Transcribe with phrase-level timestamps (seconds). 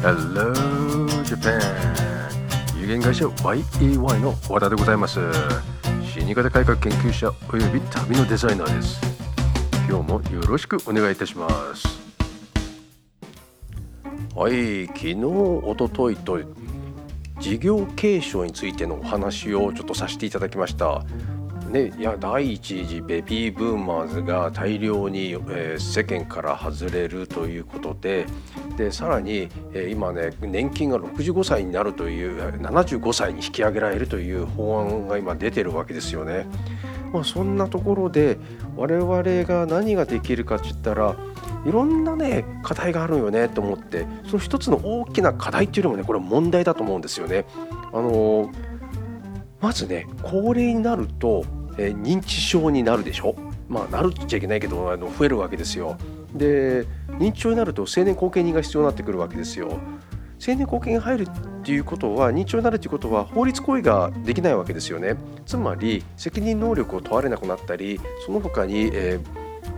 [0.00, 0.54] Hello
[1.24, 1.60] Japan.
[2.80, 5.18] 有限会社 YEY の和田でございます。
[6.04, 9.00] 死に方改革研究者および旅のデザイナーです。
[9.88, 11.88] 今日もよろしくお願いいたします。
[14.36, 16.38] はい昨日おとといと
[17.40, 21.02] 事業継承についてのお話をちょっとさせていただきました。
[21.68, 28.26] ね、いや第一次ベビーブーマーズが大量に、えー、世間から外れるということで
[28.76, 36.46] でさらに、えー、今ね年金が65歳になるという75歳に引き上げられるという法案が今出てるわけですよね。
[37.12, 38.38] まあ、そんなところで
[38.76, 41.16] 我々が何ができるかって言ったら
[41.64, 47.44] いろんなね課題があるよねと思ってその一つの大きな課題っていうのもねこれ問題だと思うんですよね。
[47.92, 48.54] あのー、
[49.60, 51.44] まずね高齢になると
[51.78, 53.34] えー、認知症になるでしょ？
[53.68, 55.96] まあなるっちゃいけないけどあの増えるわけですよ。
[56.34, 56.84] で
[57.18, 59.78] 認知症になると成年後見人が必要になってくるわけですよ。
[60.38, 61.30] 成年後見が入るっ
[61.64, 65.16] ていうことは認知症になるっていうことは法律行為ができないわけですよね。
[65.46, 69.20] つまり責任能力を問われなくなったりその他に、えー、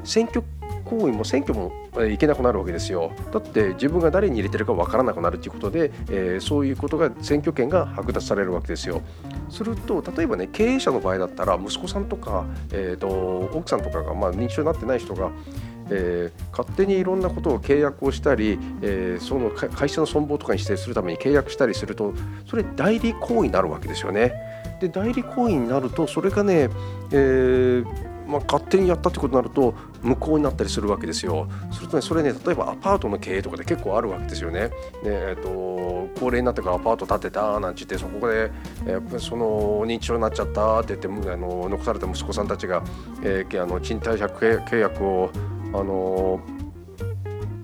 [0.05, 0.43] 選挙
[0.85, 1.73] 行為も選挙も
[2.11, 3.13] いけなくなるわけですよ。
[3.33, 9.03] だって自分が誰に入れてるか分からなくなるということで、えー、そういうことが選挙権が剥奪されるわけですよ。
[9.51, 13.09] すると例えばね経営者の場合だったら息子さんとか、えーと、
[13.53, 15.31] 奥さんとかが、まあ、認知症になってない人が
[15.93, 22.15] えー、勝手にいろんなことを契約をしたり、えー、その会社の存亡とかに指定するために契約したりすると
[22.47, 24.33] それ代理行為になるわけですよね。
[24.81, 26.71] で代理行為になるとそれがね、
[27.11, 31.49] えーまあ、勝手にやったってことになると無効になったりするわけですよ。
[31.73, 34.71] するとねそれね例えばアパートの経営とかで結構あるわけですよね。
[35.03, 38.51] でえーと、高齢になってからアパート建てたなんて言ってそこで、
[38.87, 42.83] えー、その認知症になっちゃったって言ってあの残された息子さんたちが、
[43.23, 45.31] えー、あの賃貸借契約を
[45.73, 46.60] あのー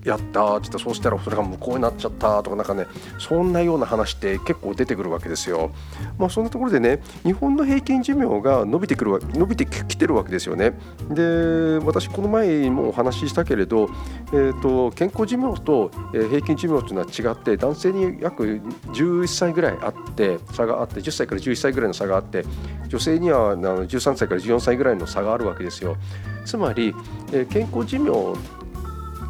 [0.09, 2.85] やったって言ったそうしたらそれが無効になっちゃったとかなんかね
[3.19, 5.71] そんなような話って結構出てくるわけですよ。
[6.17, 10.77] まあ、そんなところでね日本の平均寿命が伸びてくる伸びてきてるわけですよね。
[11.09, 13.89] で私この前もお話ししたけれど、
[14.31, 22.43] えーと、健康寿命と平均寿命というのは違って男性に約11歳ぐらいあって差があって10歳から11歳ぐらいの差があって
[22.87, 25.97] 女性には13歳から14歳ぐらいの差があるわけですよ。
[26.45, 26.95] つまり
[27.33, 28.11] え健康寿命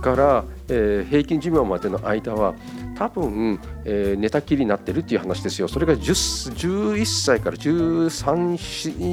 [0.01, 2.55] から、えー、平均寿命までの間は
[2.97, 5.67] 多分、えー、寝たきりになってるっていう話ですよ。
[5.67, 8.57] それが11歳から13、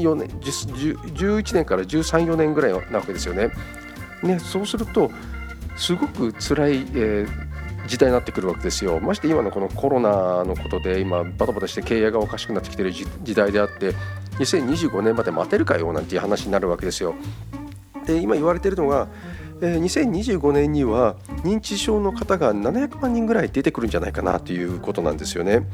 [0.03, 3.51] 4年、11年から13、4年ぐらいなわけですよね。
[4.23, 5.11] ねそうすると、
[5.77, 9.01] すごく辛い、えー、時代になってくるわけですよ。
[9.01, 13.95] まして今のこのコロナのことで今バタバタして経営がおかしくなってきてる時代であって
[14.39, 17.15] 2025年まで待てるかよなんていう話になるわけですよ。
[18.07, 19.09] で今言われてるのが
[19.67, 25.67] え2025年には認知症の方が700万人ぐらい出てくるんじゃないかなということなんですよね。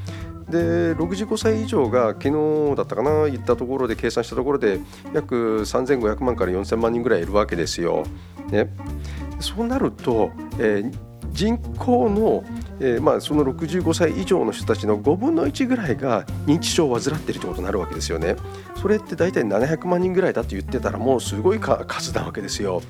[0.49, 4.81] で65歳以上が昨日だったかな言ったところで計算したところで
[5.15, 8.05] 約3500万から4000万人ぐらいいるわけですよ。
[8.51, 8.69] ね、
[9.41, 10.93] そうなると、えー、
[11.33, 12.45] 人口の、
[12.81, 18.35] えー、まあ、その65歳以上の人たちの5分の1ぐらいが認知症を患っているということになるわけですよね。
[18.75, 22.83] それって大体700万人ぐらいだと言ってたらもうすごい数なわけですよ。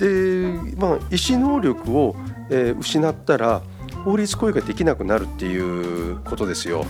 [0.00, 2.16] で、まあ、意思能力を、
[2.48, 3.62] えー、失ったら
[4.04, 6.84] 法律行為ができなくなるっていうことですよ。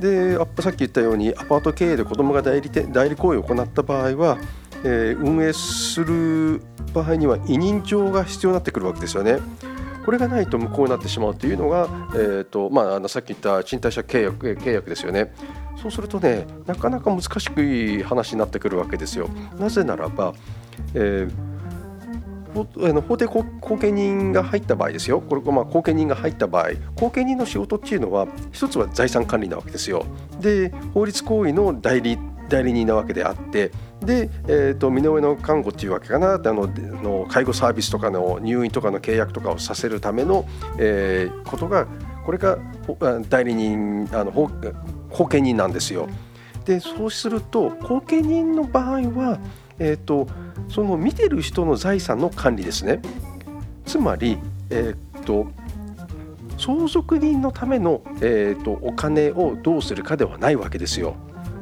[0.00, 4.38] でさっき言ったようにアパート経営で子どもが代理代理行為を行った場合は、
[4.82, 9.38] えー、運営する場合には委任状が必要になってくるわけですよね。
[10.04, 15.32] これがないと無効になってしまうというのが、えーとまあ、あのさっき言った賃貸借契約契約ですよね。
[15.80, 19.28] そうするとねなかなか難しい話になってくるわけですよ。
[19.58, 20.34] なぜならば、
[20.94, 21.43] えー
[22.62, 23.44] あの法定後
[23.76, 30.06] 見人が入った場合ですよ、これまあ後見人が入った場合、後見人の仕事っていうのは、一つは財産管理なわけですよ。
[30.40, 33.70] で、法律行為の代理代理人なわけであって、
[34.00, 36.68] で、えーと、身の上の看護っていうわけかなあの
[37.02, 40.46] の介護サービスとかの入院とかの契約とかをさせるための、
[40.78, 41.86] えー、ことが
[42.24, 42.58] これが
[43.28, 46.08] 代理人あの後見人なんですよ。
[46.64, 49.38] でそうすると後見人の場合は
[49.78, 50.28] えーと、
[50.68, 53.00] その見てる人の財産の管理ですね
[53.84, 54.38] つまり、
[54.70, 55.46] えーと、
[56.58, 61.16] 相続人のための、えーと、お金をどうするかではないわけですよ。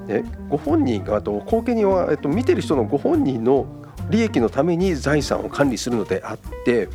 [0.06, 3.66] ね、ご本人がと後見人は、えー、と見てる人のご本人の
[4.10, 6.88] 利益のために財産を管理するのであって、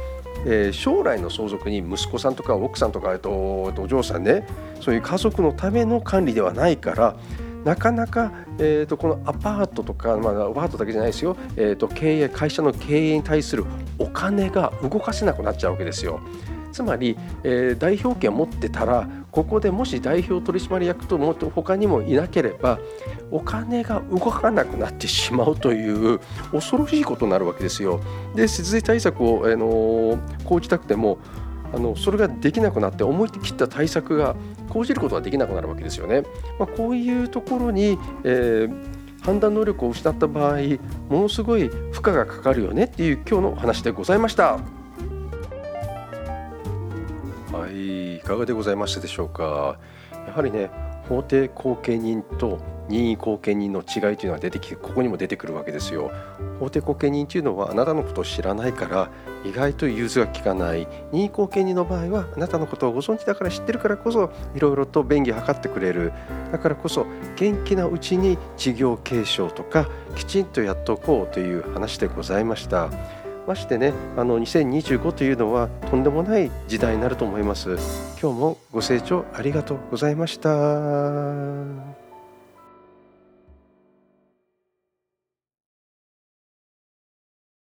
[0.46, 4.46] えー、将来の相続人息子さんとか奥さんとか、えー、とお嬢さんね
[4.82, 7.16] そういう家族のための管理ではないから
[7.68, 13.66] なかなか、えーと、このアパートとか、まあ、アパートだけじゃないですよ、えーと、経営会社の経営に対する
[14.00, 16.22] お金が動かせなくなっちゃうわけですよ。
[16.72, 22.80] つまり、えー、代表権を持ってたらここでもし代表取締役とも他にもいなければ
[23.32, 26.20] お金が動かなくなってしまうという
[26.52, 28.00] 恐ろしいことになるわけですよ。
[28.36, 31.18] で節税対策を、あの講じたくても
[31.74, 34.36] あのそれができなくなって思い切った対策が
[34.70, 36.24] 講じることができなくなるわけですよね。
[36.60, 38.98] まあ、こういうところに、えー
[39.28, 40.60] 判断能力を失った場合
[41.10, 44.60] ものすごい負荷がかかるよねっていう今日の話でございました
[47.52, 49.78] はいいかがでございましたでしょうか
[50.28, 52.60] やはりね法定後見人と
[52.90, 56.12] 任意後見人の違いというのが出てきてここにも出てくるわけですよ。
[56.60, 59.10] 法定後見人というのはあなたのことを知らないから
[59.44, 60.88] 意外と融通が利かない。
[61.12, 66.14] 任意後見人の場合はあなたのことをご存知だから知ってるからこそいろいろと便宜を図ってくれる。
[66.52, 67.06] だからこそ
[67.36, 72.90] 元気なうちに事業継承とかきちんとやっておこうという話でございました。
[73.48, 77.70] ましてねあの2025というのはとんでもない時代になると思います。
[78.22, 82.07] 今日もご清聴ありがとうございました。